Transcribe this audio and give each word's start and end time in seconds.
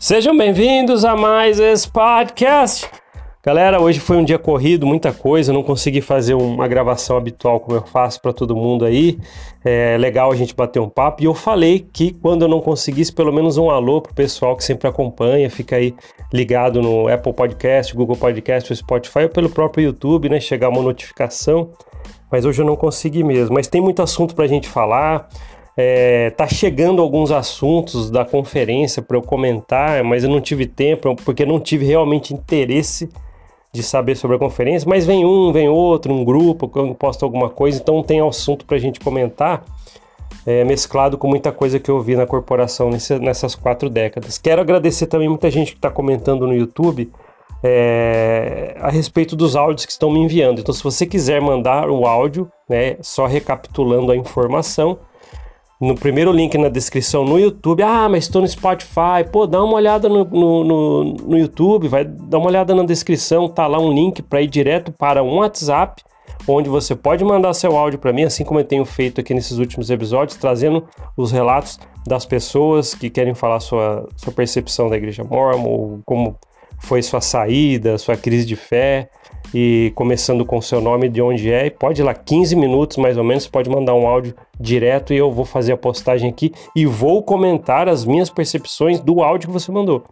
Sejam 0.00 0.34
bem-vindos 0.34 1.04
a 1.04 1.14
mais 1.14 1.60
esse 1.60 1.86
podcast. 1.86 2.88
Galera, 3.44 3.78
hoje 3.78 4.00
foi 4.00 4.16
um 4.16 4.24
dia 4.24 4.38
corrido, 4.38 4.86
muita 4.86 5.12
coisa, 5.12 5.52
não 5.52 5.62
consegui 5.62 6.00
fazer 6.00 6.32
uma 6.32 6.66
gravação 6.66 7.18
habitual 7.18 7.60
como 7.60 7.76
eu 7.76 7.82
faço 7.82 8.18
para 8.22 8.32
todo 8.32 8.56
mundo 8.56 8.86
aí. 8.86 9.18
É 9.62 9.98
legal 9.98 10.32
a 10.32 10.34
gente 10.34 10.56
bater 10.56 10.80
um 10.80 10.88
papo. 10.88 11.22
E 11.22 11.26
eu 11.26 11.34
falei 11.34 11.86
que 11.92 12.14
quando 12.14 12.40
eu 12.40 12.48
não 12.48 12.62
conseguisse, 12.62 13.12
pelo 13.12 13.30
menos 13.30 13.58
um 13.58 13.68
alô 13.68 14.00
pro 14.00 14.14
pessoal 14.14 14.56
que 14.56 14.64
sempre 14.64 14.88
acompanha, 14.88 15.50
fica 15.50 15.76
aí 15.76 15.94
ligado 16.32 16.80
no 16.80 17.06
Apple 17.06 17.34
Podcast, 17.34 17.94
Google 17.94 18.16
Podcast, 18.16 18.74
Spotify 18.74 19.24
ou 19.24 19.28
pelo 19.28 19.50
próprio 19.50 19.84
YouTube, 19.84 20.30
né? 20.30 20.40
Chegar 20.40 20.70
uma 20.70 20.80
notificação. 20.80 21.72
Mas 22.32 22.46
hoje 22.46 22.62
eu 22.62 22.66
não 22.66 22.74
consegui 22.74 23.22
mesmo. 23.22 23.54
Mas 23.54 23.66
tem 23.66 23.82
muito 23.82 24.00
assunto 24.00 24.34
para 24.34 24.46
a 24.46 24.48
gente 24.48 24.66
falar. 24.66 25.28
É, 25.82 26.28
tá 26.28 26.46
chegando 26.46 27.00
alguns 27.00 27.30
assuntos 27.30 28.10
da 28.10 28.22
conferência 28.22 29.00
para 29.00 29.16
eu 29.16 29.22
comentar, 29.22 30.04
mas 30.04 30.22
eu 30.22 30.28
não 30.28 30.38
tive 30.38 30.66
tempo, 30.66 31.16
porque 31.24 31.46
não 31.46 31.58
tive 31.58 31.86
realmente 31.86 32.34
interesse 32.34 33.08
de 33.72 33.82
saber 33.82 34.14
sobre 34.14 34.36
a 34.36 34.38
conferência. 34.38 34.86
Mas 34.86 35.06
vem 35.06 35.24
um, 35.24 35.50
vem 35.50 35.70
outro, 35.70 36.12
um 36.12 36.22
grupo 36.22 36.68
que 36.68 36.78
eu 36.78 36.94
posto 36.94 37.24
alguma 37.24 37.48
coisa, 37.48 37.80
então 37.80 38.02
tem 38.02 38.20
assunto 38.20 38.66
para 38.66 38.76
a 38.76 38.78
gente 38.78 39.00
comentar, 39.00 39.64
é, 40.44 40.64
mesclado 40.64 41.16
com 41.16 41.26
muita 41.26 41.50
coisa 41.50 41.80
que 41.80 41.90
eu 41.90 41.98
vi 41.98 42.14
na 42.14 42.26
corporação 42.26 42.90
nesse, 42.90 43.18
nessas 43.18 43.54
quatro 43.54 43.88
décadas. 43.88 44.36
Quero 44.36 44.60
agradecer 44.60 45.06
também 45.06 45.30
muita 45.30 45.50
gente 45.50 45.72
que 45.72 45.78
está 45.78 45.90
comentando 45.90 46.46
no 46.46 46.54
YouTube. 46.54 47.10
É, 47.62 48.76
a 48.80 48.90
respeito 48.90 49.34
dos 49.34 49.56
áudios 49.56 49.86
que 49.86 49.92
estão 49.92 50.10
me 50.10 50.18
enviando. 50.18 50.60
Então, 50.60 50.74
se 50.74 50.82
você 50.82 51.06
quiser 51.06 51.40
mandar 51.40 51.90
o 51.90 52.06
áudio, 52.06 52.50
né, 52.68 52.96
só 53.00 53.26
recapitulando 53.26 54.12
a 54.12 54.16
informação, 54.16 54.98
no 55.80 55.94
primeiro 55.94 56.30
link 56.30 56.58
na 56.58 56.68
descrição 56.68 57.24
no 57.24 57.38
YouTube. 57.38 57.82
Ah, 57.82 58.08
mas 58.08 58.24
estou 58.24 58.42
no 58.42 58.48
Spotify. 58.48 59.24
Pô, 59.32 59.46
dá 59.46 59.64
uma 59.64 59.74
olhada 59.74 60.08
no, 60.08 60.24
no, 60.24 60.64
no, 60.64 61.04
no 61.14 61.38
YouTube, 61.38 61.88
vai 61.88 62.04
dar 62.04 62.38
uma 62.38 62.48
olhada 62.48 62.74
na 62.74 62.84
descrição. 62.84 63.48
Tá 63.48 63.66
lá 63.66 63.78
um 63.78 63.92
link 63.92 64.20
para 64.22 64.42
ir 64.42 64.46
direto 64.46 64.92
para 64.92 65.22
um 65.22 65.36
WhatsApp, 65.36 66.02
onde 66.46 66.68
você 66.68 66.94
pode 66.94 67.24
mandar 67.24 67.54
seu 67.54 67.76
áudio 67.76 67.98
para 67.98 68.12
mim, 68.12 68.24
assim 68.24 68.44
como 68.44 68.60
eu 68.60 68.64
tenho 68.64 68.84
feito 68.84 69.20
aqui 69.20 69.32
nesses 69.32 69.56
últimos 69.56 69.88
episódios, 69.88 70.36
trazendo 70.36 70.86
os 71.16 71.32
relatos 71.32 71.80
das 72.06 72.26
pessoas 72.26 72.94
que 72.94 73.08
querem 73.08 73.34
falar 73.34 73.60
sua, 73.60 74.06
sua 74.16 74.32
percepção 74.32 74.90
da 74.90 74.96
Igreja 74.96 75.24
Mormon, 75.24 76.00
como 76.04 76.36
foi 76.78 77.02
sua 77.02 77.20
saída, 77.20 77.98
sua 77.98 78.16
crise 78.16 78.46
de 78.46 78.56
fé 78.56 79.10
e 79.54 79.92
começando 79.94 80.44
com 80.44 80.60
seu 80.60 80.80
nome, 80.80 81.08
de 81.08 81.20
onde 81.20 81.50
é, 81.50 81.68
pode 81.70 82.00
ir 82.00 82.04
lá 82.04 82.14
15 82.14 82.54
minutos 82.56 82.96
mais 82.96 83.16
ou 83.16 83.24
menos, 83.24 83.46
pode 83.46 83.68
mandar 83.68 83.94
um 83.94 84.06
áudio 84.06 84.34
direto 84.58 85.12
e 85.12 85.16
eu 85.16 85.30
vou 85.30 85.44
fazer 85.44 85.72
a 85.72 85.76
postagem 85.76 86.30
aqui 86.30 86.52
e 86.74 86.86
vou 86.86 87.22
comentar 87.22 87.88
as 87.88 88.04
minhas 88.04 88.30
percepções 88.30 89.00
do 89.00 89.22
áudio 89.22 89.48
que 89.48 89.52
você 89.52 89.72
mandou. 89.72 90.04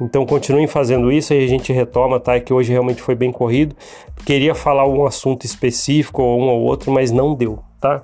Então 0.00 0.24
continuem 0.24 0.66
fazendo 0.66 1.12
isso 1.12 1.34
e 1.34 1.44
a 1.44 1.46
gente 1.46 1.72
retoma, 1.72 2.18
tá? 2.18 2.34
É 2.34 2.40
que 2.40 2.52
hoje 2.52 2.72
realmente 2.72 3.02
foi 3.02 3.14
bem 3.14 3.30
corrido. 3.30 3.76
Queria 4.24 4.54
falar 4.54 4.88
um 4.88 5.04
assunto 5.04 5.44
específico 5.44 6.22
ou 6.22 6.40
um 6.40 6.48
ou 6.48 6.62
outro, 6.62 6.90
mas 6.90 7.10
não 7.10 7.34
deu, 7.34 7.58
tá? 7.78 8.02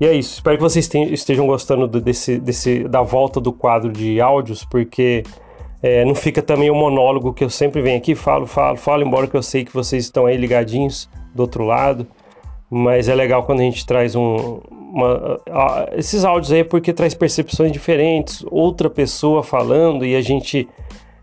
E 0.00 0.06
é 0.06 0.12
isso. 0.12 0.34
Espero 0.34 0.56
que 0.56 0.62
vocês 0.62 0.88
estejam 1.10 1.46
gostando 1.46 1.88
desse, 2.00 2.38
desse, 2.38 2.84
da 2.88 3.02
volta 3.02 3.40
do 3.40 3.52
quadro 3.52 3.90
de 3.92 4.20
áudios, 4.20 4.64
porque 4.64 5.24
é, 5.82 6.04
não 6.04 6.14
fica 6.14 6.40
também 6.40 6.70
o 6.70 6.74
monólogo 6.74 7.32
que 7.32 7.42
eu 7.42 7.50
sempre 7.50 7.82
venho 7.82 7.98
aqui, 7.98 8.14
falo, 8.14 8.46
falo, 8.46 8.76
falo, 8.76 9.02
embora 9.02 9.26
que 9.26 9.36
eu 9.36 9.42
sei 9.42 9.64
que 9.64 9.74
vocês 9.74 10.04
estão 10.04 10.26
aí 10.26 10.36
ligadinhos 10.36 11.08
do 11.34 11.40
outro 11.40 11.64
lado. 11.64 12.06
Mas 12.70 13.08
é 13.08 13.14
legal 13.14 13.42
quando 13.42 13.60
a 13.60 13.64
gente 13.64 13.84
traz 13.84 14.14
um, 14.14 14.60
uma, 14.70 15.40
esses 15.94 16.24
áudios 16.24 16.52
aí 16.52 16.64
porque 16.64 16.92
traz 16.92 17.14
percepções 17.14 17.72
diferentes, 17.72 18.44
outra 18.50 18.88
pessoa 18.88 19.42
falando 19.42 20.06
e 20.06 20.14
a 20.14 20.22
gente 20.22 20.68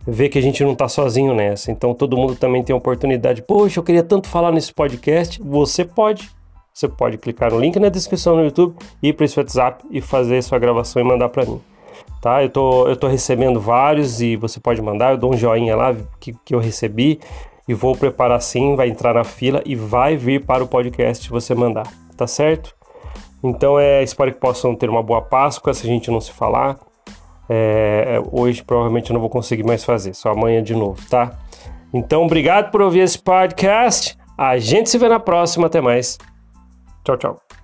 vê 0.06 0.28
que 0.28 0.38
a 0.38 0.42
gente 0.42 0.64
não 0.64 0.74
está 0.74 0.88
sozinho 0.88 1.34
nessa. 1.34 1.72
Então 1.72 1.94
todo 1.94 2.18
mundo 2.18 2.36
também 2.36 2.62
tem 2.62 2.74
a 2.74 2.78
oportunidade. 2.78 3.42
Poxa, 3.42 3.80
eu 3.80 3.84
queria 3.84 4.04
tanto 4.04 4.28
falar 4.28 4.52
nesse 4.52 4.74
podcast. 4.74 5.42
Você 5.42 5.86
pode. 5.86 6.30
Você 6.74 6.88
pode 6.88 7.18
clicar 7.18 7.52
no 7.52 7.60
link 7.60 7.80
na 7.80 7.90
descrição 7.90 8.36
no 8.36 8.44
YouTube, 8.44 8.76
ir 9.02 9.14
para 9.14 9.26
esse 9.26 9.38
WhatsApp 9.38 9.84
e 9.90 10.00
fazer 10.02 10.42
sua 10.44 10.60
gravação 10.60 11.02
e 11.02 11.06
mandar 11.06 11.30
para 11.30 11.46
mim 11.46 11.60
tá? 12.22 12.44
Eu 12.44 12.50
tô, 12.50 12.88
eu 12.88 12.96
tô 12.96 13.08
recebendo 13.08 13.60
vários 13.60 14.22
e 14.22 14.36
você 14.36 14.60
pode 14.60 14.82
mandar, 14.82 15.12
eu 15.12 15.18
dou 15.18 15.34
um 15.34 15.38
joinha 15.38 15.76
lá 15.76 15.96
que, 16.20 16.34
que 16.46 16.54
eu 16.54 16.60
recebi 16.60 17.20
e 17.68 17.74
vou 17.74 17.96
preparar 17.96 18.42
sim, 18.42 18.76
vai 18.76 18.90
entrar 18.90 19.14
na 19.14 19.24
fila 19.24 19.62
e 19.66 19.76
vai 19.76 20.16
vir 20.16 20.46
para 20.46 20.64
o 20.64 20.68
podcast 20.68 21.30
você 21.30 21.54
mandar, 21.54 21.88
tá 22.18 22.26
certo? 22.26 22.76
Então 23.44 23.80
é, 23.80 24.04
espero 24.04 24.32
que 24.34 24.40
possam 24.40 24.76
ter 24.76 24.90
uma 24.90 25.04
boa 25.04 25.22
Páscoa 25.22 25.74
se 25.74 25.86
a 25.86 25.90
gente 25.90 26.12
não 26.12 26.20
se 26.20 26.32
falar. 26.32 26.78
É, 27.48 28.16
é, 28.16 28.30
hoje 28.32 28.64
provavelmente 28.64 29.10
eu 29.10 29.14
não 29.14 29.22
vou 29.22 29.30
conseguir 29.30 29.64
mais 29.64 29.84
fazer, 29.84 30.14
só 30.14 30.32
amanhã 30.32 30.62
de 30.62 30.76
novo, 30.76 31.02
tá? 31.10 31.32
Então 31.94 32.24
obrigado 32.24 32.72
por 32.72 32.82
ouvir 32.82 33.00
esse 33.00 33.18
podcast. 33.18 34.18
A 34.38 34.58
gente 34.58 34.90
se 34.90 34.98
vê 34.98 35.10
na 35.10 35.20
próxima, 35.20 35.68
até 35.68 35.82
mais. 35.82 36.18
Tchau, 37.04 37.18
tchau. 37.18 37.59